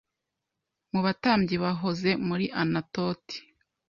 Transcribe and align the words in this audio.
mu 0.91 0.99
batambyi 1.05 1.55
bahoze 1.63 2.09
muri 2.27 2.45
Anatoti 2.61 3.37